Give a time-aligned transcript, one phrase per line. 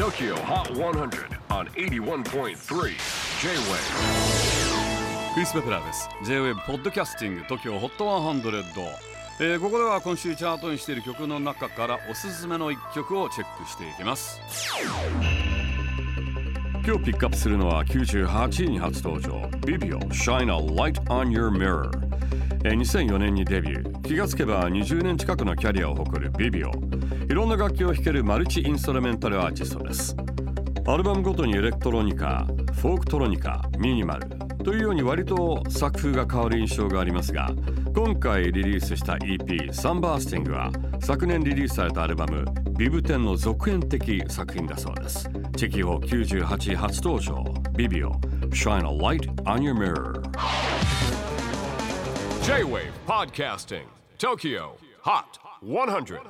[0.00, 2.54] TOKYO HOT 100 on 81.3 J-WAVE
[5.34, 6.08] クリス・ベプラーです。
[6.24, 8.62] J-WAVE ポッドキャスティング TOKYO HOT 100、
[9.40, 14.40] えーここでは今週チャートにしている曲の中からおすすめの一曲をチェックしていきます。
[16.82, 19.32] 今日ピックアップするのは98位に初登場。
[19.58, 21.90] Bibio Shine a Light on Your Mirror
[22.64, 24.00] えー2004年にデビュー。
[24.00, 26.70] 気がつけば20年近くのキャリアを誇る Bibio
[27.30, 30.16] いろんな楽器を弾ける multi-instrumental artist です。
[30.84, 34.28] アルバムごとにエレクトロニカフォークトロニカミニマル。
[34.64, 37.50] というように割と作風が変わる印象がありますが
[37.94, 42.44] 今回リリースした EP「サンバースティング」は昨年リリースされたアルバム
[42.76, 45.30] 「BIB10」の続編的作品だそうです。
[45.56, 47.44] チェキホット98初登場。
[47.76, 48.10] Bibio
[48.50, 50.20] Shine a Light on Your Mirror
[52.42, 53.84] J-WAVE PODCASTING
[54.18, 54.72] TOKYO
[55.04, 56.20] HOT 100